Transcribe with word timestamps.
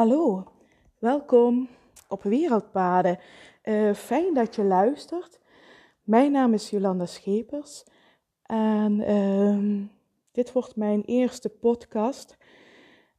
Hallo, 0.00 0.44
welkom 0.98 1.68
op 2.08 2.22
Wereldpaden. 2.22 3.18
Uh, 3.64 3.94
fijn 3.94 4.34
dat 4.34 4.54
je 4.54 4.64
luistert. 4.64 5.40
Mijn 6.02 6.32
naam 6.32 6.52
is 6.52 6.70
Jolanda 6.70 7.06
Schepers 7.06 7.86
en 8.42 9.00
uh, 9.00 9.88
dit 10.32 10.52
wordt 10.52 10.76
mijn 10.76 11.02
eerste 11.02 11.48
podcast. 11.48 12.36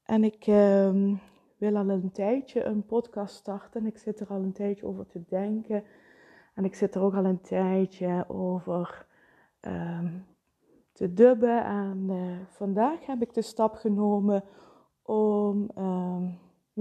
En 0.03 0.23
ik 0.23 0.47
uh, 0.47 1.15
wil 1.57 1.77
al 1.77 1.89
een 1.89 2.11
tijdje 2.11 2.63
een 2.63 2.85
podcast 2.85 3.35
starten. 3.35 3.85
Ik 3.85 3.97
zit 3.97 4.19
er 4.19 4.27
al 4.27 4.41
een 4.41 4.53
tijdje 4.53 4.85
over 4.85 5.07
te 5.07 5.23
denken. 5.27 5.83
En 6.55 6.65
ik 6.65 6.75
zit 6.75 6.95
er 6.95 7.01
ook 7.01 7.15
al 7.15 7.25
een 7.25 7.41
tijdje 7.41 8.25
over 8.27 9.05
ehm, 9.59 10.17
te 10.91 11.13
dubben. 11.13 11.63
En 11.65 12.05
eh, 12.09 12.55
vandaag 12.55 13.05
heb 13.05 13.21
ik 13.21 13.33
de 13.33 13.41
stap 13.41 13.75
genomen 13.75 14.43
om 15.03 15.69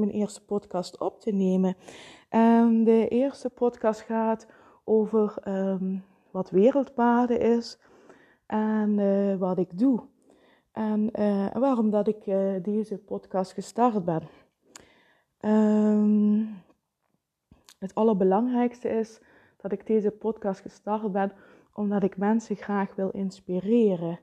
mijn 0.00 0.12
eerste 0.12 0.44
podcast 0.44 0.98
op 0.98 1.20
te 1.20 1.30
nemen. 1.30 1.76
En 2.28 2.84
de 2.84 3.08
eerste 3.08 3.50
podcast 3.50 4.00
gaat 4.00 4.46
over 4.84 5.34
ehm, 5.42 5.98
wat 6.30 6.50
wereldpaden 6.50 7.40
is 7.40 7.78
en 8.46 8.98
uh, 8.98 9.36
wat 9.36 9.58
ik 9.58 9.78
doe. 9.78 10.00
En 10.72 11.10
uh, 11.20 11.52
waarom 11.52 11.90
dat 11.90 12.08
ik 12.08 12.26
uh, 12.26 12.52
deze 12.62 12.98
podcast 12.98 13.52
gestart 13.52 14.04
ben. 14.04 14.22
Um, 15.40 16.62
het 17.78 17.94
allerbelangrijkste 17.94 18.88
is 18.88 19.20
dat 19.56 19.72
ik 19.72 19.86
deze 19.86 20.10
podcast 20.10 20.60
gestart 20.60 21.12
ben 21.12 21.32
omdat 21.72 22.02
ik 22.02 22.16
mensen 22.16 22.56
graag 22.56 22.94
wil 22.94 23.10
inspireren. 23.10 24.18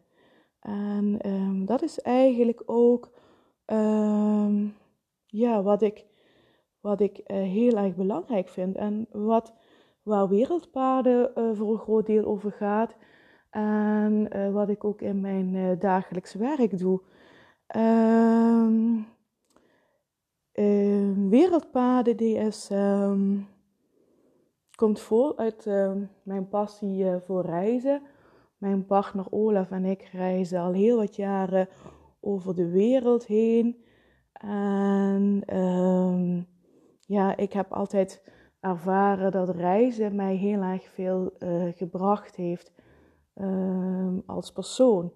En 0.60 1.66
dat 1.66 1.82
is 1.82 2.00
eigenlijk 2.00 2.64
ook 2.66 3.12
ja, 5.38 5.62
wat 5.62 5.82
ik, 5.82 6.06
wat 6.80 7.00
ik 7.00 7.18
uh, 7.18 7.26
heel 7.38 7.78
erg 7.78 7.96
belangrijk 7.96 8.48
vind. 8.48 8.76
En 8.76 9.08
wat, 9.12 9.54
waar 10.04 10.28
wereldpaden 10.28 11.32
uh, 11.36 11.50
voor 11.54 11.72
een 11.72 11.80
groot 11.80 12.06
deel 12.06 12.26
over 12.26 12.52
gaat. 12.52 12.96
En 13.50 14.30
uh, 14.36 14.52
wat 14.52 14.70
ik 14.70 14.84
ook 14.84 15.02
in 15.02 15.22
mijn 15.22 15.80
dagelijks 15.80 16.34
werk 16.34 16.80
doe. 16.80 17.02
Um, 17.76 19.08
wereldpaden 21.30 22.18
die 22.18 22.36
is, 22.36 22.70
um, 22.72 23.48
komt 24.76 25.00
voort 25.00 25.38
uit 25.38 25.66
mijn 26.24 26.48
passie 26.50 27.06
voor 27.26 27.46
reizen. 27.46 28.02
Mijn 28.58 28.86
partner 28.86 29.26
Olaf 29.30 29.72
en 29.72 29.86
ik 29.86 30.10
reizen 30.12 30.60
al 30.60 30.74
heel 30.74 30.98
wat 30.98 31.16
jaren 31.16 31.68
over 32.20 32.56
de 32.56 32.70
wereld 32.70 33.26
heen. 33.26 33.84
En 34.42 35.58
um, 35.58 36.48
ja, 37.00 37.38
ik 37.38 37.54
heb 37.54 37.74
altijd 37.74 38.24
ervaren 38.60 39.32
dat 39.32 39.50
reizen 39.50 40.16
mij 40.16 40.36
heel 40.36 40.62
erg 40.62 40.84
veel 40.90 41.34
uh, 41.40 41.74
gebracht 41.74 42.36
heeft 42.36 42.74
um, 43.36 44.24
als 44.26 44.52
persoon. 44.52 45.14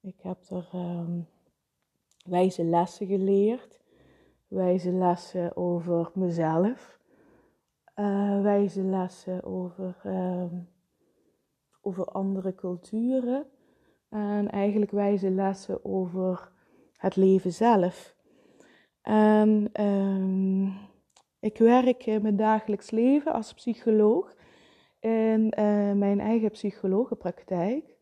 Ik 0.00 0.20
heb 0.22 0.38
er 0.48 0.68
um, 0.74 1.28
wijze 2.24 2.64
lessen 2.64 3.06
geleerd, 3.06 3.80
wijze 4.48 4.92
lessen 4.92 5.56
over 5.56 6.10
mezelf, 6.14 6.98
uh, 7.96 8.42
wijze 8.42 8.82
lessen 8.82 9.44
over, 9.44 9.96
over 11.80 12.04
andere 12.04 12.54
culturen 12.54 13.46
en 14.08 14.50
eigenlijk 14.50 14.90
wijze 14.90 15.30
lessen 15.30 15.84
over 15.84 16.52
het 16.96 17.16
leven 17.16 17.52
zelf. 17.52 18.18
En 19.02 19.70
um, 19.84 20.72
ik 21.40 21.58
werk 21.58 22.06
in 22.06 22.22
mijn 22.22 22.36
dagelijks 22.36 22.90
leven 22.90 23.32
als 23.32 23.54
psycholoog 23.54 24.34
in 25.00 25.54
uh, 25.58 25.92
mijn 25.92 26.20
eigen 26.20 26.50
psychologenpraktijk. 26.50 27.96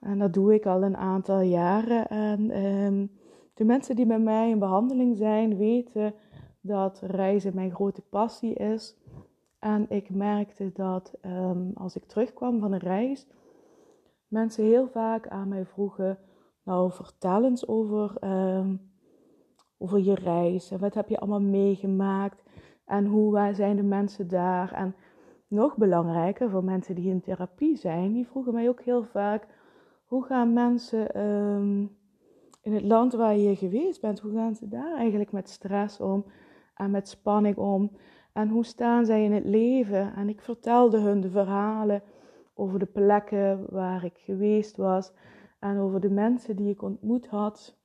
En 0.00 0.18
dat 0.18 0.32
doe 0.32 0.54
ik 0.54 0.66
al 0.66 0.82
een 0.82 0.96
aantal 0.96 1.40
jaren. 1.40 2.08
En 2.08 2.64
um, 2.64 3.10
de 3.54 3.64
mensen 3.64 3.96
die 3.96 4.06
bij 4.06 4.18
mij 4.18 4.50
in 4.50 4.58
behandeling 4.58 5.16
zijn, 5.16 5.56
weten 5.56 6.14
dat 6.60 7.00
reizen 7.02 7.54
mijn 7.54 7.74
grote 7.74 8.02
passie 8.02 8.54
is. 8.54 8.96
En 9.58 9.86
ik 9.88 10.10
merkte 10.10 10.70
dat 10.72 11.14
um, 11.22 11.70
als 11.74 11.96
ik 11.96 12.04
terugkwam 12.04 12.60
van 12.60 12.72
een 12.72 12.78
reis, 12.78 13.26
mensen 14.28 14.64
heel 14.64 14.88
vaak 14.88 15.28
aan 15.28 15.48
mij 15.48 15.64
vroegen: 15.64 16.18
Nou, 16.62 16.92
vertel 16.92 17.44
eens 17.44 17.68
over 17.68 18.16
over 19.78 20.00
je 20.00 20.14
reis 20.14 20.70
en 20.70 20.78
wat 20.78 20.94
heb 20.94 21.08
je 21.08 21.18
allemaal 21.18 21.40
meegemaakt 21.40 22.42
en 22.84 23.06
hoe 23.06 23.50
zijn 23.52 23.76
de 23.76 23.82
mensen 23.82 24.28
daar. 24.28 24.72
En 24.72 24.94
nog 25.48 25.76
belangrijker 25.76 26.50
voor 26.50 26.64
mensen 26.64 26.94
die 26.94 27.10
in 27.10 27.20
therapie 27.20 27.76
zijn, 27.76 28.12
die 28.12 28.26
vroegen 28.26 28.54
mij 28.54 28.68
ook 28.68 28.80
heel 28.80 29.04
vaak: 29.04 29.46
hoe 30.04 30.24
gaan 30.24 30.52
mensen 30.52 31.20
um, 31.20 31.96
in 32.62 32.72
het 32.72 32.84
land 32.84 33.12
waar 33.12 33.36
je 33.36 33.56
geweest 33.56 34.00
bent, 34.00 34.20
hoe 34.20 34.32
gaan 34.32 34.54
ze 34.54 34.68
daar 34.68 34.96
eigenlijk 34.96 35.32
met 35.32 35.48
stress 35.48 36.00
om 36.00 36.24
en 36.74 36.90
met 36.90 37.08
spanning 37.08 37.56
om? 37.56 37.90
En 38.32 38.48
hoe 38.48 38.64
staan 38.64 39.06
zij 39.06 39.24
in 39.24 39.32
het 39.32 39.44
leven? 39.44 40.14
En 40.14 40.28
ik 40.28 40.40
vertelde 40.40 40.98
hun 40.98 41.20
de 41.20 41.30
verhalen 41.30 42.02
over 42.54 42.78
de 42.78 42.86
plekken 42.86 43.66
waar 43.70 44.04
ik 44.04 44.16
geweest 44.16 44.76
was 44.76 45.12
en 45.58 45.78
over 45.78 46.00
de 46.00 46.10
mensen 46.10 46.56
die 46.56 46.70
ik 46.70 46.82
ontmoet 46.82 47.26
had. 47.26 47.77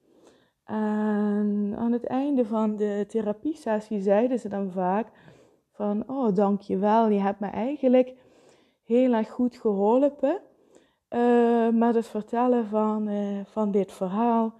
En 0.64 1.74
aan 1.78 1.92
het 1.92 2.06
einde 2.06 2.46
van 2.46 2.76
de 2.76 3.06
therapiesessie 3.08 4.02
zeiden 4.02 4.40
ze 4.40 4.50
dan 4.50 4.72
vaak 4.72 5.08
van, 5.72 6.04
oh 6.10 6.36
dankjewel, 6.36 7.10
je 7.10 7.20
hebt 7.20 7.40
me 7.40 7.48
eigenlijk 7.48 8.14
heel 8.84 9.14
erg 9.14 9.30
goed 9.30 9.58
geholpen 9.58 10.42
uh, 11.10 11.70
met 11.70 11.96
het 11.96 12.08
vertellen 12.08 12.66
van, 12.66 13.10
uh, 13.10 13.40
van 13.46 13.72
dit 13.72 13.92
verhaal. 13.92 14.54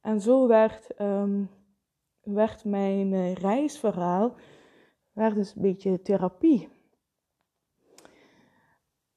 En 0.00 0.20
zo 0.20 0.46
werd, 0.46 1.00
um, 1.00 1.50
werd 2.22 2.64
mijn 2.64 3.12
uh, 3.12 3.34
reisverhaal 3.34 4.34
werd 5.14 5.34
dus 5.34 5.54
een 5.54 5.62
beetje 5.62 6.02
therapie. 6.02 6.68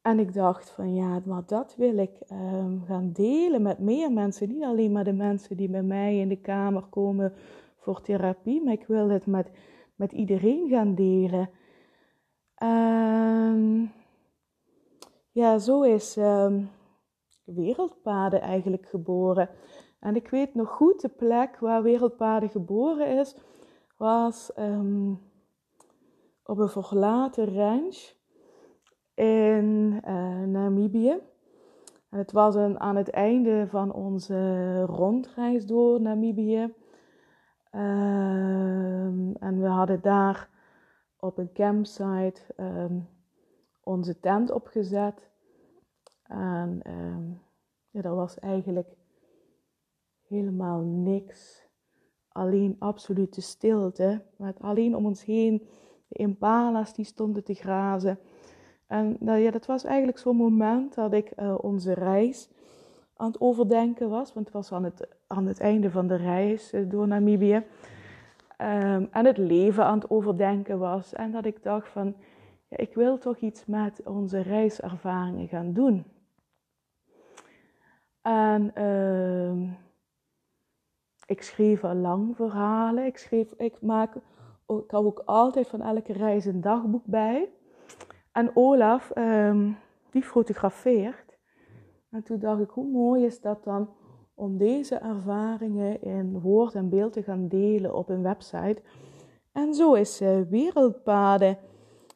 En 0.07 0.19
ik 0.19 0.34
dacht 0.34 0.69
van 0.69 0.94
ja, 0.94 1.22
maar 1.25 1.44
dat 1.45 1.75
wil 1.75 1.97
ik 1.97 2.19
um, 2.31 2.84
gaan 2.85 3.12
delen 3.12 3.62
met 3.62 3.79
meer 3.79 4.12
mensen. 4.12 4.47
Niet 4.47 4.63
alleen 4.63 4.91
maar 4.91 5.03
de 5.03 5.13
mensen 5.13 5.57
die 5.57 5.69
bij 5.69 5.84
mij 5.84 6.18
in 6.19 6.29
de 6.29 6.41
kamer 6.41 6.84
komen 6.84 7.34
voor 7.78 8.01
therapie, 8.01 8.63
maar 8.63 8.73
ik 8.73 8.85
wil 8.88 9.09
het 9.09 9.25
met, 9.25 9.51
met 9.95 10.12
iedereen 10.12 10.69
gaan 10.69 10.95
delen. 10.95 11.50
En 12.56 13.91
ja, 15.31 15.57
zo 15.57 15.81
is 15.81 16.18
um, 16.18 16.69
Wereldpaden 17.44 18.41
eigenlijk 18.41 18.85
geboren. 18.85 19.50
En 20.00 20.16
ik 20.16 20.29
weet 20.29 20.53
nog 20.53 20.69
goed, 20.69 21.01
de 21.01 21.09
plek 21.09 21.59
waar 21.59 21.84
Wereldpaden 21.84 22.50
geboren 22.50 23.18
is, 23.19 23.35
was 23.97 24.51
op 26.44 26.57
een 26.57 26.69
verlaten 26.69 27.53
ranch 27.53 28.16
in 29.18 30.02
uh, 30.08 30.44
Namibië. 30.44 31.20
En 32.10 32.18
het 32.18 32.32
was 32.32 32.56
een, 32.56 32.80
aan 32.80 32.96
het 32.96 33.10
einde 33.10 33.68
van 33.68 33.94
onze 33.94 34.82
rondreis 34.82 35.66
door 35.66 36.02
Namibië. 36.02 36.74
Um, 37.72 39.36
en 39.36 39.62
we 39.62 39.68
hadden 39.68 40.02
daar 40.02 40.50
op 41.19 41.38
een 41.38 41.54
campsite 41.54 42.42
um, 42.58 43.08
onze 43.84 44.19
tent 44.19 44.52
opgezet. 44.52 45.30
En 46.24 46.81
um, 46.88 47.42
ja, 47.90 48.02
er 48.02 48.16
was 48.16 48.40
eigenlijk 48.40 48.96
helemaal 50.28 50.80
niks. 50.81 51.66
Alleen 52.30 52.75
absolute 52.80 53.42
stilte. 53.42 54.22
Met 54.38 54.60
alleen 54.62 54.96
om 54.96 55.06
ons 55.06 55.25
heen 55.25 55.68
de 56.08 56.18
impala's 56.18 56.94
die 56.94 57.06
stonden 57.06 57.44
te 57.44 57.54
grazen. 57.54 58.20
En 58.88 59.18
nou 59.19 59.39
ja, 59.39 59.51
dat 59.51 59.66
was 59.66 59.84
eigenlijk 59.84 60.18
zo'n 60.18 60.36
moment 60.36 60.95
dat 60.95 61.13
ik 61.13 61.31
uh, 61.39 61.56
onze 61.62 61.94
reis 61.94 62.50
aan 63.16 63.28
het 63.28 63.42
overdenken 63.42 64.10
was. 64.10 64.34
Want 64.34 64.45
het 64.45 64.56
was 64.56 64.72
aan 64.72 64.84
het, 64.84 65.07
aan 65.28 65.45
het 65.45 65.60
einde 65.60 65.92
van 65.92 66.07
de 66.07 66.16
reis 66.16 66.74
uh, 66.74 66.89
door 66.89 67.07
Namibië. 67.07 67.56
Um, 68.62 69.07
en 69.12 69.25
het 69.25 69.38
leven 69.38 69.86
aan 69.86 70.00
het 70.00 70.10
overdenken 70.10 70.80
was. 70.80 71.13
En 71.13 71.31
dat 71.31 71.45
ik 71.45 71.63
dacht 71.63 71.89
van, 71.89 72.16
ja, 72.68 72.78
ik 72.78 72.94
wil 72.94 73.18
toch 73.18 73.38
iets 73.38 73.66
met 73.66 74.01
onze 74.04 74.39
reiservaringen 74.39 75.48
gaan 75.48 75.74
doen. 75.74 76.06
En 78.22 78.72
uh, 78.78 79.69
ik 81.25 81.42
schreef 81.42 81.84
al 81.84 81.95
lang 81.95 82.36
verhalen. 82.36 83.06
Ik, 83.06 83.18
schreef, 83.18 83.51
ik, 83.51 83.81
maak, 83.81 84.16
ik 84.68 84.92
hou 84.92 85.06
ook 85.06 85.22
altijd 85.25 85.68
van 85.68 85.81
elke 85.81 86.13
reis 86.13 86.45
een 86.45 86.62
dagboek 86.62 87.06
bij. 87.06 87.50
En 88.38 88.51
Olaf, 88.54 89.12
um, 89.16 89.78
die 90.10 90.24
fotografeert. 90.24 91.38
En 92.10 92.24
toen 92.24 92.39
dacht 92.39 92.62
ik, 92.62 92.69
hoe 92.69 92.88
mooi 92.88 93.25
is 93.25 93.42
dat 93.42 93.63
dan 93.63 93.89
om 94.34 94.57
deze 94.57 94.95
ervaringen 94.95 96.01
in 96.01 96.39
woord 96.39 96.75
en 96.75 96.89
beeld 96.89 97.13
te 97.13 97.24
gaan 97.24 97.48
delen 97.48 97.95
op 97.95 98.10
een 98.10 98.22
website. 98.22 98.81
En 99.51 99.74
zo 99.74 99.94
is 99.94 100.22
uh, 100.22 100.42
Wereldpaden 100.50 101.57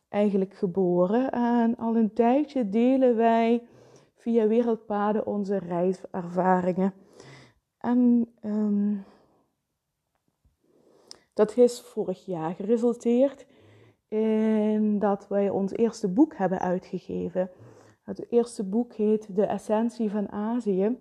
eigenlijk 0.10 0.54
geboren. 0.54 1.32
En 1.32 1.78
al 1.78 1.96
een 1.96 2.14
tijdje 2.14 2.70
delen 2.70 3.16
wij 3.16 3.68
via 4.16 4.48
Wereldpaden 4.48 5.26
onze 5.26 5.58
reiservaringen. 5.58 6.94
En 7.78 8.32
ehm, 8.42 8.96
dat 11.34 11.58
is 11.58 11.82
vorig 11.82 12.26
jaar 12.26 12.54
geresulteerd 12.54 13.46
in 14.12 15.00
dat 15.00 15.28
wij 15.28 15.50
ons 15.50 15.72
eerste 15.72 16.08
boek 16.08 16.36
hebben 16.36 16.60
uitgegeven. 16.60 17.50
Het 18.04 18.26
eerste 18.30 18.64
boek 18.64 18.94
heet 18.94 19.36
De 19.36 19.46
Essentie 19.46 20.10
van 20.10 20.32
Azië. 20.32 21.00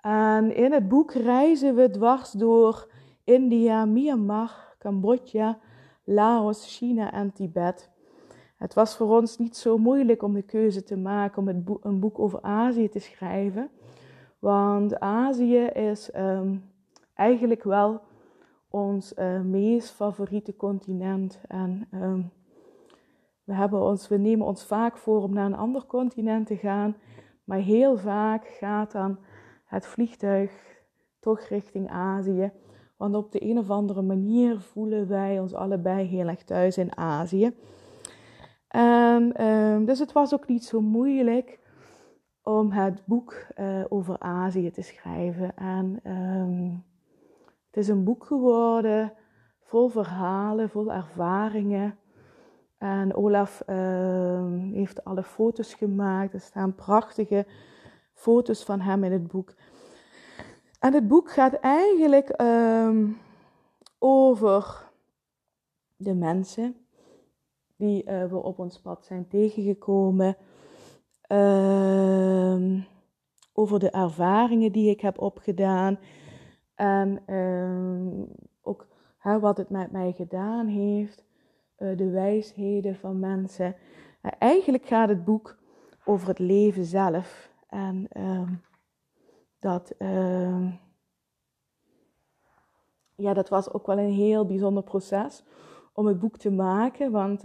En 0.00 0.54
in 0.54 0.72
het 0.72 0.88
boek 0.88 1.12
reizen 1.12 1.74
we 1.74 1.90
dwars 1.90 2.32
door 2.32 2.90
India, 3.24 3.84
Myanmar, 3.84 4.74
Cambodja, 4.78 5.58
Laos, 6.04 6.76
China 6.76 7.12
en 7.12 7.32
Tibet. 7.32 7.90
Het 8.56 8.74
was 8.74 8.96
voor 8.96 9.16
ons 9.16 9.38
niet 9.38 9.56
zo 9.56 9.76
moeilijk 9.76 10.22
om 10.22 10.34
de 10.34 10.42
keuze 10.42 10.82
te 10.82 10.96
maken 10.96 11.42
om 11.42 11.78
een 11.82 12.00
boek 12.00 12.18
over 12.18 12.42
Azië 12.42 12.88
te 12.88 12.98
schrijven. 12.98 13.70
Want 14.38 15.00
Azië 15.00 15.64
is 15.64 16.10
um, 16.16 16.64
eigenlijk 17.14 17.62
wel 17.62 18.00
ons 18.70 19.12
uh, 19.18 19.40
meest 19.40 19.90
favoriete 19.90 20.56
continent. 20.56 21.40
En 21.48 21.88
um, 21.94 22.30
we, 23.44 23.54
hebben 23.54 23.82
ons, 23.82 24.08
we 24.08 24.16
nemen 24.16 24.46
ons 24.46 24.64
vaak 24.64 24.96
voor 24.96 25.22
om 25.22 25.32
naar 25.32 25.46
een 25.46 25.56
ander 25.56 25.86
continent 25.86 26.46
te 26.46 26.56
gaan. 26.56 26.96
Maar 27.44 27.58
heel 27.58 27.96
vaak 27.96 28.46
gaat 28.46 28.92
dan 28.92 29.18
het 29.64 29.86
vliegtuig 29.86 30.50
toch 31.20 31.40
richting 31.40 31.90
Azië. 31.90 32.52
Want 32.96 33.14
op 33.14 33.32
de 33.32 33.44
een 33.44 33.58
of 33.58 33.70
andere 33.70 34.02
manier 34.02 34.60
voelen 34.60 35.08
wij 35.08 35.40
ons 35.40 35.54
allebei 35.54 36.06
heel 36.06 36.28
erg 36.28 36.44
thuis 36.44 36.78
in 36.78 36.96
Azië. 36.96 37.56
En, 38.68 39.46
um, 39.46 39.84
dus 39.84 39.98
het 39.98 40.12
was 40.12 40.34
ook 40.34 40.48
niet 40.48 40.64
zo 40.64 40.80
moeilijk 40.80 41.58
om 42.42 42.70
het 42.70 43.02
boek 43.06 43.46
uh, 43.56 43.84
over 43.88 44.18
Azië 44.18 44.70
te 44.70 44.82
schrijven. 44.82 45.56
En 45.56 46.00
het 46.02 46.87
is 47.78 47.88
een 47.88 48.04
boek 48.04 48.24
geworden 48.24 49.12
vol 49.60 49.88
verhalen, 49.88 50.70
vol 50.70 50.92
ervaringen. 50.92 51.98
En 52.78 53.14
Olaf 53.14 53.62
uh, 53.66 54.52
heeft 54.72 55.04
alle 55.04 55.22
foto's 55.22 55.74
gemaakt. 55.74 56.34
Er 56.34 56.40
staan 56.40 56.74
prachtige 56.74 57.46
foto's 58.12 58.64
van 58.64 58.80
hem 58.80 59.04
in 59.04 59.12
het 59.12 59.26
boek. 59.26 59.54
En 60.80 60.92
het 60.92 61.08
boek 61.08 61.30
gaat 61.30 61.54
eigenlijk 61.54 62.40
um, 62.40 63.18
over 63.98 64.90
de 65.96 66.14
mensen 66.14 66.76
die 67.76 68.04
we 68.04 68.36
op 68.42 68.58
ons 68.58 68.80
pad 68.80 69.04
zijn 69.04 69.28
tegengekomen. 69.28 70.36
Uh, 71.28 72.82
over 73.52 73.78
de 73.78 73.90
ervaringen 73.90 74.72
die 74.72 74.90
ik 74.90 75.00
heb 75.00 75.20
opgedaan. 75.20 75.98
En 76.78 77.22
uh, 77.26 78.24
ook 78.62 78.86
hè, 79.18 79.40
wat 79.40 79.56
het 79.56 79.70
met 79.70 79.90
mij 79.90 80.12
gedaan 80.12 80.66
heeft. 80.66 81.24
Uh, 81.78 81.96
de 81.96 82.10
wijsheden 82.10 82.96
van 82.96 83.18
mensen. 83.18 83.74
eigenlijk 84.38 84.86
gaat 84.86 85.08
het 85.08 85.24
boek 85.24 85.58
over 86.04 86.28
het 86.28 86.38
leven 86.38 86.84
zelf. 86.84 87.50
En 87.68 88.06
ehm, 88.08 88.52
dat, 89.58 89.94
ehm, 89.98 90.70
ja, 93.14 93.34
dat 93.34 93.48
was 93.48 93.72
ook 93.72 93.86
wel 93.86 93.98
een 93.98 94.12
heel 94.12 94.46
bijzonder 94.46 94.82
proces 94.82 95.44
om 95.92 96.06
het 96.06 96.18
boek 96.18 96.36
te 96.36 96.50
maken. 96.50 97.10
Want 97.10 97.44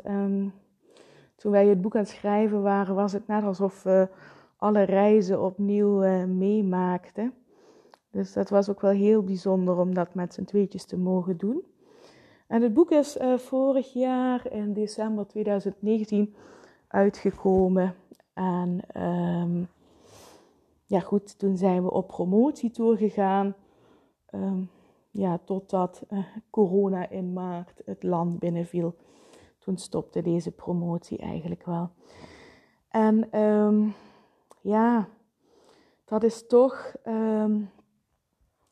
toen 1.35 1.51
wij 1.51 1.67
het 1.67 1.81
boek 1.81 1.95
aan 1.95 2.01
het 2.01 2.09
schrijven 2.09 2.61
waren, 2.61 2.95
was 2.95 3.11
het 3.11 3.27
net 3.27 3.43
alsof 3.43 3.83
we 3.83 4.09
alle 4.57 4.83
reizen 4.83 5.41
opnieuw 5.41 6.03
uh, 6.03 6.23
meemaakten. 6.23 7.33
Dus 8.13 8.33
dat 8.33 8.49
was 8.49 8.69
ook 8.69 8.81
wel 8.81 8.91
heel 8.91 9.23
bijzonder 9.23 9.77
om 9.77 9.93
dat 9.93 10.13
met 10.13 10.33
z'n 10.33 10.43
tweetjes 10.43 10.85
te 10.85 10.97
mogen 10.97 11.37
doen. 11.37 11.63
En 12.47 12.61
het 12.61 12.73
boek 12.73 12.91
is 12.91 13.17
uh, 13.17 13.37
vorig 13.37 13.93
jaar 13.93 14.51
in 14.51 14.73
december 14.73 15.27
2019 15.27 16.35
uitgekomen. 16.87 17.95
En 18.33 18.79
um, 19.03 19.67
ja, 20.85 20.99
goed, 20.99 21.39
toen 21.39 21.57
zijn 21.57 21.83
we 21.83 21.91
op 21.91 22.07
promotietour 22.07 22.97
gegaan. 22.97 23.55
Um, 24.31 24.69
ja, 25.11 25.39
totdat 25.43 26.03
uh, 26.09 26.19
corona 26.49 27.09
in 27.09 27.33
maart 27.33 27.81
het 27.85 28.03
land 28.03 28.39
binnenviel. 28.39 28.95
Toen 29.59 29.77
stopte 29.77 30.21
deze 30.21 30.51
promotie 30.51 31.17
eigenlijk 31.17 31.65
wel. 31.65 31.89
En 32.89 33.39
um, 33.39 33.93
ja, 34.61 35.07
dat 36.05 36.23
is 36.23 36.47
toch 36.47 36.95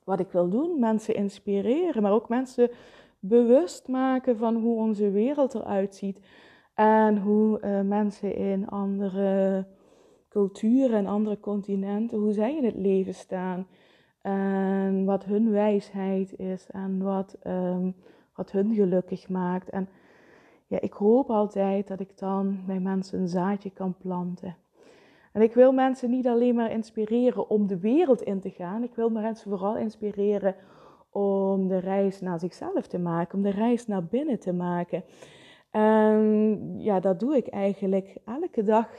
wat 0.04 0.20
ik 0.20 0.32
wil 0.32 0.50
doen. 0.50 0.80
Mensen 0.80 1.16
inspireren, 1.16 2.02
maar 2.02 2.12
ook 2.12 2.30
mensen 2.30 2.70
bewust 3.20 3.88
maken 3.88 4.38
van 4.38 4.56
hoe 4.56 4.78
onze 4.78 5.12
wereld 5.12 5.54
eruit 5.54 5.96
ziet. 5.96 6.20
En 6.74 7.18
hoe 7.18 7.62
uh, 7.62 7.82
mensen 7.82 8.36
in 8.36 8.68
andere 8.68 9.66
culturen 10.30 10.98
en 10.98 11.08
andere 11.08 11.40
continenten, 11.40 12.18
hoe 12.18 12.34
zij 12.34 12.58
in 12.58 12.66
het 12.66 12.76
leven 12.76 13.14
staan. 13.14 13.68
En 14.22 15.06
wat 15.06 15.24
hun 15.24 15.52
wijsheid 15.52 16.40
is 16.40 16.70
en 16.70 17.04
wat, 17.04 17.38
um, 17.48 17.96
wat 18.36 18.52
hun 18.52 18.74
gelukkig 18.74 19.30
maakt. 19.30 19.70
En 19.70 19.90
ja, 20.68 20.82
ik 20.82 20.94
hoop 20.94 21.30
altijd 21.30 21.88
dat 21.88 22.00
ik 22.00 22.18
dan 22.18 22.60
bij 22.66 22.80
mensen 22.80 23.20
een 23.20 23.28
zaadje 23.28 23.70
kan 23.70 23.96
planten. 23.98 24.56
En 25.32 25.42
ik 25.42 25.54
wil 25.54 25.72
mensen 25.72 26.10
niet 26.10 26.28
alleen 26.28 26.56
maar 26.56 26.72
inspireren 26.72 27.50
om 27.50 27.68
de 27.68 27.80
wereld 27.80 28.22
in 28.22 28.40
te 28.40 28.50
gaan. 28.50 28.84
Ik 28.84 28.96
wil 28.96 29.10
mensen 29.10 29.50
vooral 29.50 29.78
inspireren 29.78 30.56
om 31.10 31.68
de 31.68 31.78
reis 31.78 32.22
naar 32.22 32.40
zichzelf 32.40 32.88
te 32.88 33.00
maken, 33.00 33.38
om 33.38 33.44
de 33.44 33.50
reis 33.50 33.88
naar 33.88 34.06
binnen 34.06 34.40
te 34.40 34.54
maken. 34.54 35.04
En 35.72 36.74
ja, 36.78 37.00
dat 37.00 37.20
doe 37.20 37.36
ik 37.36 37.48
eigenlijk 37.48 38.18
elke 38.26 38.64
dag 38.64 38.90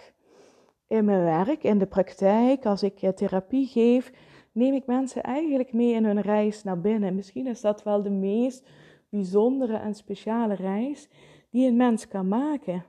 in 0.87 1.05
mijn 1.05 1.25
werk, 1.25 1.63
in 1.63 1.79
de 1.79 1.87
praktijk, 1.87 2.67
als 2.67 2.83
ik 2.83 2.99
therapie 3.15 3.67
geef, 3.67 4.13
neem 4.53 4.75
ik 4.75 4.87
mensen 4.87 5.23
eigenlijk 5.23 5.73
mee 5.73 5.93
in 5.93 6.05
hun 6.05 6.21
reis 6.21 6.63
naar 6.63 6.81
binnen. 6.81 7.15
Misschien 7.15 7.47
is 7.47 7.61
dat 7.61 7.83
wel 7.83 8.03
de 8.03 8.11
meest 8.11 8.69
bijzondere 9.09 9.77
en 9.77 9.95
speciale 9.95 10.55
reis 10.55 11.09
die 11.51 11.69
een 11.69 11.77
mens 11.77 12.09
kan 12.09 12.29
maken. 12.29 12.85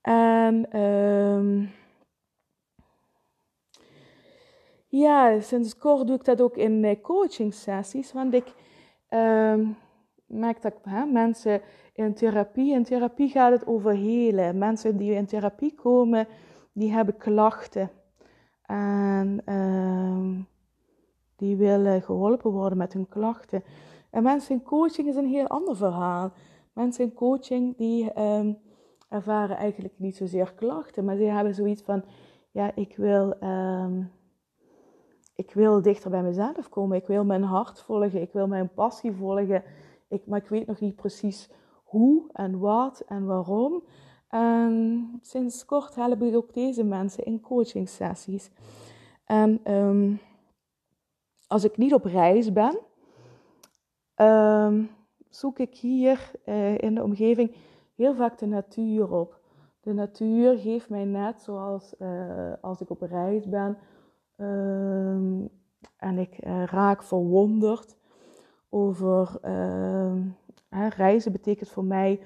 En 0.00 0.80
um, 0.80 1.70
ja, 4.98 5.40
sinds 5.40 5.76
kort 5.76 6.06
doe 6.06 6.16
ik 6.16 6.24
dat 6.24 6.40
ook 6.40 6.56
in 6.56 6.84
eh, 6.84 7.00
coaching 7.02 7.54
sessies, 7.54 8.12
want 8.12 8.34
ik 8.34 8.54
um, 9.10 9.76
merk 10.26 10.62
dat 10.62 10.74
hè, 10.82 11.04
mensen 11.04 11.60
in 11.92 12.14
therapie, 12.14 12.72
in 12.72 12.84
therapie 12.84 13.28
gaat 13.28 13.52
het 13.52 13.66
over 13.66 13.92
helen. 13.92 14.58
Mensen 14.58 14.96
die 14.96 15.14
in 15.14 15.26
therapie 15.26 15.74
komen, 15.74 16.26
die 16.72 16.92
hebben 16.92 17.16
klachten. 17.16 17.90
En 18.62 19.42
uh, 19.46 20.44
die 21.36 21.56
willen 21.56 22.02
geholpen 22.02 22.50
worden 22.50 22.78
met 22.78 22.92
hun 22.92 23.08
klachten. 23.08 23.62
En 24.10 24.22
mensen 24.22 24.54
in 24.54 24.62
coaching 24.62 25.08
is 25.08 25.16
een 25.16 25.28
heel 25.28 25.46
ander 25.46 25.76
verhaal. 25.76 26.32
Mensen 26.72 27.04
in 27.04 27.14
coaching 27.14 27.76
die 27.76 28.20
um, 28.20 28.58
ervaren 29.08 29.56
eigenlijk 29.56 29.94
niet 29.96 30.16
zozeer 30.16 30.52
klachten, 30.54 31.04
maar 31.04 31.16
ze 31.16 31.22
hebben 31.22 31.54
zoiets 31.54 31.82
van: 31.82 32.04
ja, 32.50 32.74
ik 32.74 32.96
wil, 32.96 33.36
ik 35.34 35.54
wil 35.54 35.82
dichter 35.82 36.10
bij 36.10 36.22
mezelf 36.22 36.68
komen. 36.68 36.96
Ik 36.96 37.06
wil 37.06 37.24
mijn 37.24 37.42
hart 37.42 37.80
volgen. 37.80 38.20
Ik 38.20 38.32
wil 38.32 38.46
mijn 38.46 38.72
passie 38.72 39.12
volgen. 39.12 39.62
Ik, 40.08 40.26
maar 40.26 40.38
ik 40.38 40.48
weet 40.48 40.66
nog 40.66 40.80
niet 40.80 40.96
precies 40.96 41.50
hoe 41.84 42.30
en 42.32 42.58
wat 42.58 43.02
en 43.06 43.26
waarom. 43.26 43.82
En 44.28 45.08
sinds 45.20 45.64
kort 45.64 45.94
help 45.94 46.22
ik 46.22 46.34
ook 46.34 46.54
deze 46.54 46.84
mensen 46.84 47.24
in 47.24 47.40
coaching 47.40 47.88
sessies. 47.88 48.50
En 49.24 49.72
um, 49.72 50.20
als 51.46 51.64
ik 51.64 51.76
niet 51.76 51.94
op 51.94 52.04
reis 52.04 52.52
ben, 52.52 52.78
um, 54.16 54.90
zoek 55.28 55.58
ik 55.58 55.76
hier 55.76 56.30
uh, 56.44 56.78
in 56.78 56.94
de 56.94 57.02
omgeving 57.02 57.54
heel 57.94 58.14
vaak 58.14 58.38
de 58.38 58.46
natuur 58.46 59.12
op. 59.12 59.40
De 59.80 59.92
natuur 59.92 60.58
geeft 60.58 60.88
mij 60.88 61.04
net 61.04 61.40
zoals 61.40 61.94
uh, 61.98 62.52
als 62.60 62.80
ik 62.80 62.90
op 62.90 63.00
reis 63.00 63.48
ben 63.48 63.78
um, 64.42 65.48
en 65.96 66.18
ik 66.18 66.46
uh, 66.46 66.64
raak 66.64 67.02
verwonderd 67.02 67.96
over 68.68 69.40
reizen 70.96 71.32
betekent 71.32 71.68
voor 71.68 71.84
mij 71.84 72.20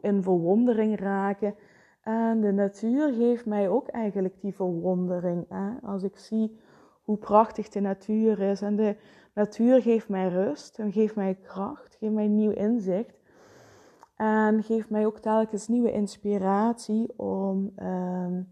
in 0.00 0.22
verwondering 0.22 1.00
raken. 1.00 1.54
En 2.02 2.40
de 2.40 2.52
natuur 2.52 3.12
geeft 3.12 3.46
mij 3.46 3.68
ook 3.68 3.88
eigenlijk 3.88 4.40
die 4.40 4.54
verwondering. 4.54 5.44
Hè? 5.48 5.70
Als 5.82 6.02
ik 6.02 6.16
zie 6.16 6.58
hoe 7.04 7.16
prachtig 7.16 7.68
de 7.68 7.80
natuur 7.80 8.40
is. 8.40 8.62
En 8.62 8.76
de 8.76 8.96
natuur 9.34 9.82
geeft 9.82 10.08
mij 10.08 10.28
rust 10.28 10.78
en 10.78 10.92
geeft 10.92 11.14
mij 11.14 11.34
kracht, 11.34 11.94
geeft 11.94 12.12
mij 12.12 12.28
nieuw 12.28 12.50
inzicht. 12.50 13.22
En 14.16 14.62
geeft 14.62 14.90
mij 14.90 15.06
ook 15.06 15.18
telkens 15.18 15.68
nieuwe 15.68 15.92
inspiratie 15.92 17.18
om, 17.18 17.72
ehm, 17.76 18.42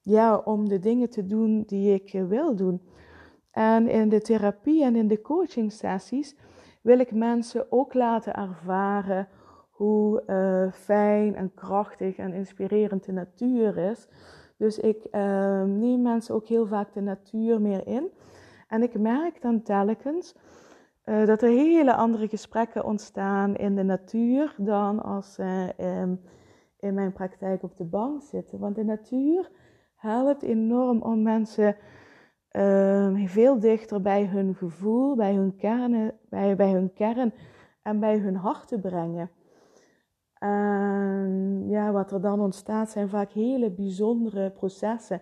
ja, 0.00 0.36
om 0.36 0.68
de 0.68 0.78
dingen 0.78 1.10
te 1.10 1.26
doen 1.26 1.62
die 1.66 1.94
ik 1.94 2.24
wil 2.28 2.56
doen. 2.56 2.82
En 3.50 3.88
in 3.88 4.08
de 4.08 4.20
therapie 4.20 4.84
en 4.84 4.96
in 4.96 5.08
de 5.08 5.20
coaching 5.20 5.72
sessies 5.72 6.36
wil 6.82 6.98
ik 6.98 7.12
mensen 7.12 7.72
ook 7.72 7.94
laten 7.94 8.34
ervaren 8.34 9.28
hoe 9.70 10.22
uh, 10.26 10.72
fijn 10.72 11.34
en 11.34 11.54
krachtig 11.54 12.16
en 12.16 12.32
inspirerend 12.32 13.04
de 13.04 13.12
natuur 13.12 13.76
is. 13.76 14.08
Dus 14.56 14.78
ik 14.78 15.06
uh, 15.12 15.62
neem 15.62 16.02
mensen 16.02 16.34
ook 16.34 16.46
heel 16.46 16.66
vaak 16.66 16.92
de 16.92 17.00
natuur 17.00 17.60
meer 17.60 17.86
in. 17.86 18.10
En 18.68 18.82
ik 18.82 18.98
merk 18.98 19.42
dan 19.42 19.62
telkens 19.62 20.34
dat 21.04 21.42
er 21.42 21.48
hele 21.48 21.94
andere 21.94 22.28
gesprekken 22.28 22.84
ontstaan 22.84 23.56
in 23.56 23.74
de 23.74 23.82
natuur 23.82 24.54
dan 24.56 25.02
als 25.02 25.34
ze 25.34 25.74
um, 25.80 26.20
in 26.78 26.94
mijn 26.94 27.12
praktijk 27.12 27.62
op 27.62 27.76
de 27.76 27.84
bank 27.84 28.22
zitten. 28.22 28.58
Want 28.58 28.74
de 28.74 28.84
natuur 28.84 29.50
helpt 30.00 30.42
enorm 30.42 31.02
om 31.02 31.22
mensen 31.22 31.76
uh, 32.52 33.26
veel 33.26 33.58
dichter 33.58 34.00
bij 34.00 34.24
hun 34.24 34.54
gevoel, 34.54 35.16
bij 35.16 35.34
hun, 35.34 35.56
kern, 35.56 36.12
bij, 36.28 36.56
bij 36.56 36.70
hun 36.70 36.92
kern 36.92 37.32
en 37.82 38.00
bij 38.00 38.18
hun 38.18 38.36
hart 38.36 38.68
te 38.68 38.78
brengen. 38.78 39.30
En 40.34 41.64
ja, 41.68 41.92
wat 41.92 42.12
er 42.12 42.20
dan 42.20 42.40
ontstaat 42.40 42.90
zijn 42.90 43.08
vaak 43.08 43.32
hele 43.32 43.70
bijzondere 43.70 44.50
processen 44.50 45.20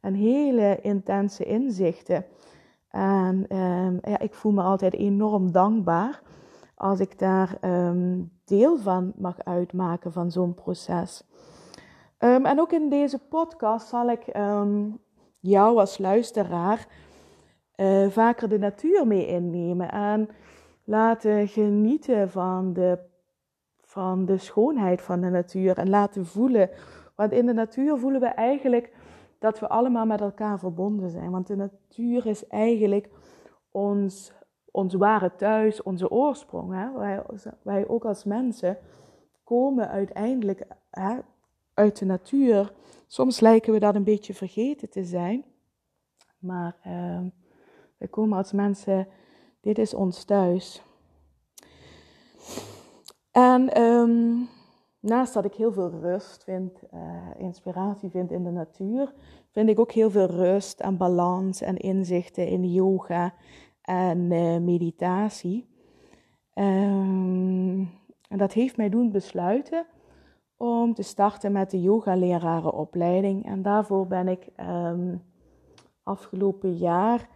en 0.00 0.14
hele 0.14 0.78
intense 0.80 1.44
inzichten. 1.44 2.24
En 2.88 3.56
um, 3.56 3.98
ja, 4.02 4.18
ik 4.18 4.34
voel 4.34 4.52
me 4.52 4.62
altijd 4.62 4.94
enorm 4.94 5.52
dankbaar 5.52 6.22
als 6.74 7.00
ik 7.00 7.18
daar 7.18 7.58
um, 7.64 8.32
deel 8.44 8.78
van 8.78 9.12
mag 9.16 9.44
uitmaken 9.44 10.12
van 10.12 10.30
zo'n 10.30 10.54
proces. 10.54 11.27
Um, 12.18 12.46
en 12.46 12.60
ook 12.60 12.72
in 12.72 12.88
deze 12.88 13.18
podcast 13.18 13.88
zal 13.88 14.10
ik 14.10 14.24
jou 15.40 15.78
als 15.78 15.98
luisteraar 15.98 16.86
uh, 17.76 18.08
vaker 18.08 18.48
de 18.48 18.58
natuur 18.58 19.06
mee 19.06 19.26
innemen 19.26 19.90
en 19.90 20.28
laten 20.84 21.48
genieten 21.48 22.30
van 22.30 22.72
de, 22.72 22.98
van 23.80 24.24
de 24.24 24.38
schoonheid 24.38 25.02
van 25.02 25.20
de 25.20 25.28
natuur 25.28 25.78
en 25.78 25.90
laten 25.90 26.26
voelen. 26.26 26.70
Want 27.14 27.32
in 27.32 27.46
de 27.46 27.52
natuur 27.52 27.98
voelen 27.98 28.20
we 28.20 28.26
eigenlijk 28.26 28.92
dat 29.38 29.58
we 29.58 29.68
allemaal 29.68 30.06
met 30.06 30.20
elkaar 30.20 30.58
verbonden 30.58 31.10
zijn. 31.10 31.30
Want 31.30 31.46
de 31.46 31.56
natuur 31.56 32.26
is 32.26 32.46
eigenlijk 32.46 33.08
ons, 33.70 34.32
ons 34.70 34.94
ware 34.94 35.34
thuis, 35.34 35.82
onze 35.82 36.10
oorsprong. 36.10 36.72
Hè? 36.72 36.92
Wij, 36.92 37.22
wij 37.62 37.88
ook 37.88 38.04
als 38.04 38.24
mensen 38.24 38.78
komen 39.44 39.88
uiteindelijk 39.88 40.66
hè, 40.90 41.18
uit 41.78 41.98
de 41.98 42.04
natuur. 42.04 42.72
Soms 43.06 43.40
lijken 43.40 43.72
we 43.72 43.78
dat 43.78 43.94
een 43.94 44.04
beetje 44.04 44.34
vergeten 44.34 44.90
te 44.90 45.04
zijn. 45.04 45.44
Maar 46.38 46.76
uh, 46.86 47.20
we 47.96 48.08
komen 48.08 48.38
als 48.38 48.52
mensen, 48.52 49.08
dit 49.60 49.78
is 49.78 49.94
ons 49.94 50.24
thuis. 50.24 50.82
En 53.30 53.82
um, 53.82 54.48
naast 55.00 55.34
dat 55.34 55.44
ik 55.44 55.54
heel 55.54 55.72
veel 55.72 55.90
rust 55.90 56.44
vind, 56.44 56.82
uh, 56.94 57.00
inspiratie 57.36 58.10
vind 58.10 58.30
in 58.30 58.44
de 58.44 58.50
natuur, 58.50 59.14
vind 59.50 59.68
ik 59.68 59.78
ook 59.78 59.92
heel 59.92 60.10
veel 60.10 60.26
rust 60.26 60.80
en 60.80 60.96
balans 60.96 61.60
en 61.60 61.76
inzichten 61.76 62.46
in 62.46 62.72
yoga 62.72 63.34
en 63.82 64.18
uh, 64.18 64.58
meditatie. 64.58 65.68
Um, 66.54 67.78
en 68.28 68.38
dat 68.38 68.52
heeft 68.52 68.76
mij 68.76 68.88
doen 68.88 69.10
besluiten 69.10 69.86
om 70.58 70.94
te 70.94 71.02
starten 71.02 71.52
met 71.52 71.70
de 71.70 71.80
yogalerarenopleiding. 71.80 73.46
En 73.46 73.62
daarvoor 73.62 74.06
ben 74.06 74.28
ik 74.28 74.48
um, 74.60 75.22
afgelopen 76.02 76.76
jaar 76.76 77.28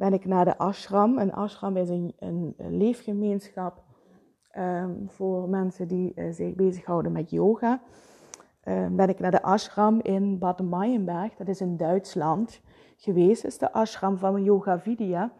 ben 0.00 0.12
ik 0.12 0.24
naar 0.24 0.44
de 0.44 0.58
ashram. 0.58 1.18
Een 1.18 1.32
ashram 1.32 1.76
is 1.76 1.88
een, 1.88 2.14
een, 2.18 2.54
leefgemeenschap 2.56 3.82
um, 4.58 5.08
voor 5.08 5.48
mensen 5.48 5.88
die 5.88 6.12
uh, 6.14 6.32
zich 6.32 6.54
bezighouden 6.54 7.12
met 7.12 7.30
yoga. 7.30 7.80
Um, 8.64 8.96
ben 8.96 9.08
ik 9.08 9.18
naar 9.18 9.30
de 9.30 9.42
ashram 9.42 10.00
in 10.00 10.38
Bad 10.38 10.60
Maienberg, 10.60 11.34
dat 11.34 11.48
is 11.48 11.60
in 11.60 11.76
Duitsland, 11.76 12.60
geweest. 12.96 13.44
Is 13.44 13.58
de 13.58 13.72
ashram 13.72 14.18
van 14.18 14.42
Yoga 14.42 14.78
Vidya. 14.78 15.32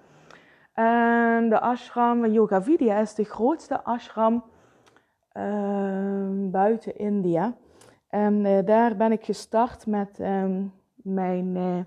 En 0.73 1.49
de 1.49 1.61
ashram 1.61 2.21
van 2.21 2.33
Yoga 2.33 2.63
Vidya 2.63 2.99
is 2.99 3.15
de 3.15 3.25
grootste 3.25 3.85
ashram 3.85 4.45
buiten 6.51 6.97
India. 6.97 7.57
En 8.09 8.45
uh, 8.45 8.59
daar 8.65 8.97
ben 8.97 9.13
ik 9.13 9.25
gestart 9.25 9.87
met 9.87 10.19
um, 10.19 10.73
mijn 10.95 11.57
uh, 11.57 11.79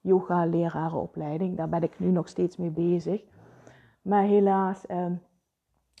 yoga-lerarenopleiding. 0.00 1.56
Daar 1.56 1.68
ben 1.68 1.82
ik 1.82 1.98
nu 1.98 2.10
nog 2.10 2.28
steeds 2.28 2.56
mee 2.56 2.70
bezig. 2.70 3.24
Maar 4.02 4.22
helaas 4.22 4.84
uh, 4.88 5.06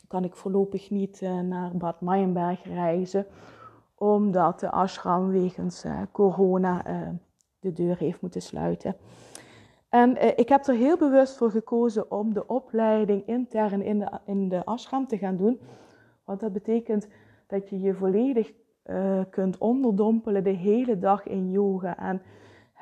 kan 0.08 0.24
ik 0.24 0.36
voorlopig 0.36 0.90
niet 0.90 1.20
uh, 1.20 1.40
naar 1.40 1.76
Bad 1.76 2.00
Maienberg 2.00 2.64
reizen, 2.64 3.26
omdat 3.94 4.60
de 4.60 4.70
ashram 4.70 5.28
wegens 5.28 5.84
corona 6.12 6.82
de 7.60 7.72
deur 7.72 7.98
heeft 7.98 8.20
moeten 8.20 8.42
sluiten. 8.42 8.96
En 9.88 10.38
ik 10.38 10.48
heb 10.48 10.66
er 10.66 10.74
heel 10.74 10.96
bewust 10.96 11.36
voor 11.36 11.50
gekozen 11.50 12.10
om 12.10 12.34
de 12.34 12.46
opleiding 12.46 13.26
intern 13.26 13.82
in 13.82 13.98
de, 13.98 14.10
in 14.24 14.48
de 14.48 14.64
ashram 14.64 15.06
te 15.06 15.18
gaan 15.18 15.36
doen. 15.36 15.60
Want 16.32 16.44
dat 16.44 16.52
betekent 16.52 17.08
dat 17.46 17.68
je 17.68 17.80
je 17.80 17.94
volledig 17.94 18.52
kunt 19.30 19.58
onderdompelen 19.58 20.44
de 20.44 20.50
hele 20.50 20.98
dag 20.98 21.26
in 21.26 21.50
yoga. 21.50 21.98
En 21.98 22.22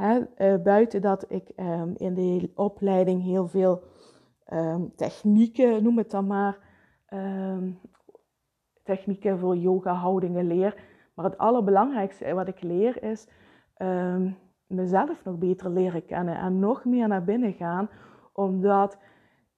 Hè, 0.01 0.21
uh, 0.39 0.63
buiten 0.63 1.01
dat 1.01 1.25
ik 1.29 1.53
um, 1.57 1.95
in 1.97 2.15
de 2.15 2.51
opleiding 2.55 3.23
heel 3.23 3.47
veel 3.47 3.83
um, 4.53 4.93
technieken, 4.97 5.83
noem 5.83 5.99
het 5.99 6.11
dan 6.11 6.27
maar, 6.27 6.59
um, 7.13 7.79
technieken 8.83 9.39
voor 9.39 9.57
yoga 9.57 9.93
houdingen 9.93 10.47
leer. 10.47 10.83
Maar 11.15 11.25
het 11.25 11.39
allerbelangrijkste 11.39 12.35
wat 12.35 12.49
ik 12.49 12.63
leer 12.63 13.03
is 13.03 13.29
mezelf 14.67 15.25
nog 15.25 15.39
beter 15.39 15.71
leren 15.71 16.05
kennen 16.05 16.37
en 16.37 16.59
nog 16.59 16.85
meer 16.85 17.09
naar 17.09 17.25
binnen 17.25 17.53
gaan, 17.53 17.89
omdat 18.33 18.99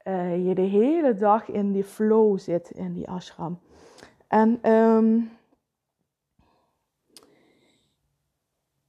uh, 0.04 0.46
je 0.46 0.54
de 0.54 0.62
hele 0.62 1.16
dag 1.16 1.49
in 1.49 1.72
die 1.72 1.84
flow 1.84 2.38
zit 2.38 2.70
in 2.70 2.92
die 2.92 3.08
ashram. 3.08 3.58
En 4.32 4.60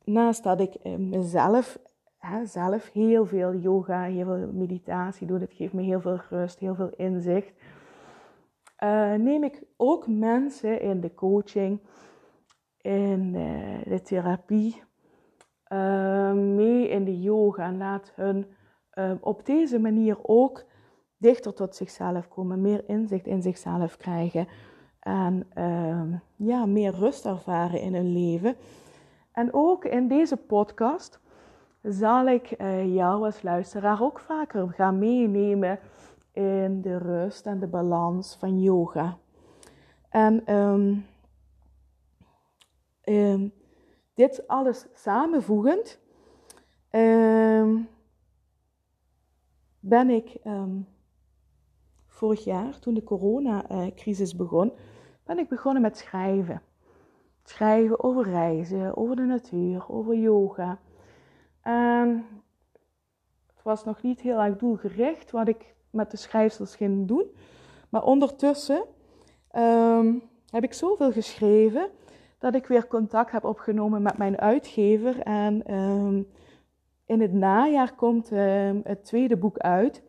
naast 0.04 0.44
dat 0.44 0.60
ik 0.60 0.74
eh, 0.74 0.96
mezelf 0.96 1.80
hè, 2.18 2.46
zelf 2.46 2.92
heel 2.92 3.26
veel 3.26 3.56
yoga, 3.56 4.04
heel 4.04 4.26
veel 4.26 4.52
meditatie 4.52 5.28
doe, 5.28 5.40
dat 5.40 5.54
geeft 5.54 5.74
me 5.74 5.82
heel 5.82 6.02
veel 6.02 6.20
rust, 6.30 6.60
heel 6.60 6.76
veel 6.76 6.90
inzicht. 6.90 7.54
Uh, 8.84 9.14
neem 9.14 9.44
ik 9.44 9.64
ook 9.78 10.08
mensen 10.08 10.82
in 10.82 11.02
de 11.02 11.14
coaching, 11.14 11.80
in 12.78 13.34
uh, 13.34 13.84
de 13.86 14.02
therapie, 14.02 14.84
uh, 15.74 16.34
mee 16.34 16.88
in 16.90 17.04
de 17.04 17.22
yoga 17.22 17.66
en 17.66 17.78
laat 17.78 18.12
hun 18.16 18.46
op 19.22 19.46
deze 19.46 19.80
manier 19.80 20.18
ook 20.22 20.64
dichter 21.18 21.54
tot 21.54 21.76
zichzelf 21.76 22.28
komen, 22.28 22.62
meer 22.62 22.90
inzicht 22.90 23.28
in 23.28 23.42
zichzelf 23.42 23.98
krijgen 23.98 24.48
en 25.04 25.48
ehm, 25.54 26.16
ja, 26.36 26.66
meer 26.66 26.96
rust 26.96 27.26
ervaren 27.26 27.82
in 27.82 27.96
hun 27.96 28.12
leven. 28.12 28.56
En 29.32 29.54
ook 29.54 29.86
in 29.86 30.08
deze 30.08 30.38
podcast 30.38 31.20
zal 31.82 32.28
ik 32.28 32.56
uh, 32.62 32.96
jou 32.96 33.26
als 33.26 33.42
luisteraar 33.42 34.02
ook 34.02 34.20
vaker 34.20 34.70
gaan 34.70 35.00
meenemen 35.00 35.80
in 36.32 36.82
de 36.82 36.98
rust 36.98 37.46
en 37.46 37.60
de 37.60 37.68
balans 37.68 38.36
van 38.36 38.62
yoga. 38.62 39.18
En 40.10 40.54
um, 40.56 41.06
um, 43.04 43.54
dit 44.14 44.48
alles 44.48 44.88
samenvoegend 44.94 46.00
ben 49.80 50.10
ik 50.10 50.40
vorig 52.08 52.44
jaar, 52.44 52.80
toen 52.80 52.94
de 52.94 53.04
coronacrisis 53.04 54.36
begon, 54.36 54.72
ben 55.26 55.40
ik 55.40 55.50
begonnen 55.50 55.82
met 55.82 55.98
schrijven 55.98 56.62
schrijven 57.44 58.04
over 58.04 58.24
reizen, 58.24 58.98
over 58.98 59.16
de 59.16 59.22
natuur, 59.22 59.86
over 59.88 60.16
yoga. 60.16 60.80
Het 63.54 63.64
was 63.64 63.84
nog 63.84 64.02
niet 64.02 64.22
heel 64.22 64.42
erg 64.42 64.58
doelgericht 64.58 65.32
wat 65.32 65.48
ik 65.48 65.76
met 65.90 66.12
de 66.12 66.18
schrijfsels 66.18 66.76
ging 66.76 67.08
doen. 67.08 67.26
Maar 67.90 68.04
ondertussen 68.04 68.84
um, 69.56 70.24
heb 70.50 70.64
ik 70.64 70.74
zoveel 70.74 71.12
geschreven 71.12 71.90
dat 72.40 72.56
ik 72.56 72.66
weer 72.66 72.88
contact 72.88 73.32
heb 73.32 73.44
opgenomen 73.44 74.02
met 74.02 74.18
mijn 74.18 74.40
uitgever. 74.40 75.20
En 75.20 75.74
um, 75.74 76.28
in 77.06 77.22
het 77.22 77.34
najaar 77.34 77.96
komt 77.96 78.32
ehm, 78.32 78.80
het 78.84 79.06
tweede 79.06 79.38
boek 79.38 79.58
uit. 79.58 80.04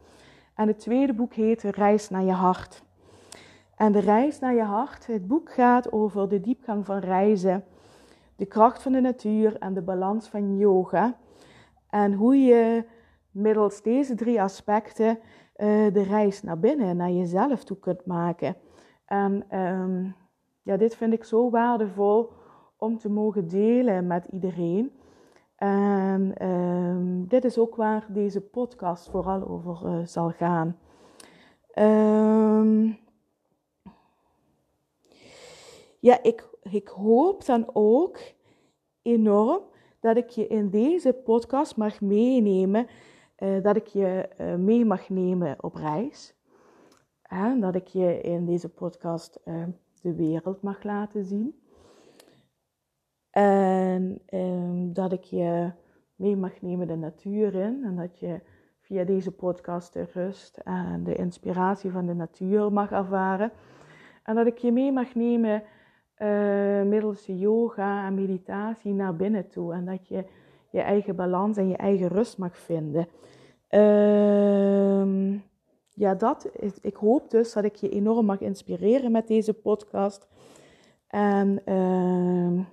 En 0.54 0.68
het 0.68 0.78
tweede 0.78 1.12
boek 1.12 1.34
heet 1.34 1.62
Reis 1.62 2.10
naar 2.10 2.24
je 2.24 2.32
hart. 2.32 2.82
En 3.76 3.92
de 3.92 4.00
reis 4.00 4.38
naar 4.38 4.54
je 4.54 4.62
hart, 4.62 5.06
het 5.06 5.26
boek 5.26 5.52
gaat 5.52 5.92
over 5.92 6.28
de 6.28 6.40
diepgang 6.40 6.86
van 6.86 6.98
reizen, 6.98 7.64
de 8.36 8.46
kracht 8.46 8.82
van 8.82 8.92
de 8.92 9.00
natuur 9.00 9.58
en 9.58 9.74
de 9.74 9.82
balans 9.82 10.28
van 10.28 10.56
yoga. 10.56 11.16
En 11.90 12.12
hoe 12.12 12.36
je 12.36 12.84
middels 13.30 13.82
deze 13.82 14.14
drie 14.14 14.42
aspecten 14.42 15.18
eh, 15.54 15.92
de 15.92 16.02
reis 16.02 16.42
naar 16.42 16.58
binnen, 16.58 16.96
naar 16.96 17.10
jezelf 17.10 17.64
toe 17.64 17.78
kunt 17.78 18.06
maken. 18.06 18.56
En 19.04 19.44
ehm, 19.48 20.10
ja, 20.62 20.76
dit 20.76 20.96
vind 20.96 21.12
ik 21.12 21.24
zo 21.24 21.50
waardevol 21.50 22.32
om 22.76 22.98
te 22.98 23.08
mogen 23.08 23.48
delen 23.48 24.06
met 24.06 24.26
iedereen. 24.30 24.92
En 25.56 26.32
ehm, 26.36 27.24
dit 27.26 27.44
is 27.44 27.58
ook 27.58 27.76
waar 27.76 28.06
deze 28.08 28.40
podcast 28.40 29.10
vooral 29.10 29.48
over 29.48 29.80
uh, 29.84 30.04
zal 30.04 30.30
gaan. 30.30 30.76
Um, 31.78 32.98
ja, 36.04 36.22
ik, 36.22 36.48
ik 36.62 36.88
hoop 36.88 37.44
dan 37.44 37.70
ook 37.72 38.18
enorm 39.02 39.62
dat 40.00 40.16
ik 40.16 40.28
je 40.28 40.46
in 40.46 40.70
deze 40.70 41.12
podcast 41.12 41.76
mag 41.76 42.00
meenemen, 42.00 42.86
uh, 43.38 43.62
dat 43.62 43.76
ik 43.76 43.86
je 43.86 44.28
uh, 44.40 44.54
mee 44.54 44.84
mag 44.84 45.08
nemen 45.08 45.62
op 45.62 45.74
reis. 45.74 46.34
En 47.22 47.60
dat 47.60 47.74
ik 47.74 47.86
je 47.86 48.20
in 48.20 48.44
deze 48.44 48.68
podcast 48.68 49.40
de 50.02 50.14
wereld 50.14 50.62
mag 50.62 50.82
laten 50.82 51.24
zien. 51.24 51.60
En 53.30 54.20
um, 54.34 54.92
dat 54.92 55.12
ik 55.12 55.24
je 55.24 55.72
mee 56.14 56.36
mag 56.36 56.60
nemen 56.60 56.86
de 56.86 56.96
natuur 56.96 57.54
in. 57.54 57.84
En 57.84 57.96
dat 57.96 58.18
je 58.18 58.40
via 58.80 59.04
deze 59.04 59.32
podcast 59.32 59.92
de 59.92 60.06
rust 60.12 60.56
en 60.56 61.04
de 61.04 61.14
inspiratie 61.14 61.90
van 61.90 62.06
de 62.06 62.14
natuur 62.14 62.72
mag 62.72 62.90
ervaren. 62.90 63.52
En 64.22 64.34
dat 64.34 64.46
ik 64.46 64.58
je 64.58 64.72
mee 64.72 64.92
mag 64.92 65.14
nemen 65.14 65.62
uh, 66.18 66.82
middels 66.82 67.26
yoga 67.26 68.06
en 68.06 68.14
meditatie 68.14 68.92
naar 68.92 69.16
binnen 69.16 69.48
toe. 69.48 69.72
En 69.72 69.84
dat 69.84 70.08
je 70.08 70.24
je 70.70 70.80
eigen 70.80 71.16
balans 71.16 71.56
en 71.56 71.68
je 71.68 71.76
eigen 71.76 72.08
rust 72.08 72.38
mag 72.38 72.58
vinden. 72.58 73.08
Uh, 73.70 75.40
ja, 75.94 76.14
dat 76.14 76.50
ik 76.80 76.96
hoop 76.96 77.30
dus 77.30 77.52
dat 77.52 77.64
ik 77.64 77.74
je 77.74 77.88
enorm 77.88 78.26
mag 78.26 78.40
inspireren 78.40 79.12
met 79.12 79.28
deze 79.28 79.54
podcast. 79.54 80.28
En 81.06 81.60
uh, 81.66 82.64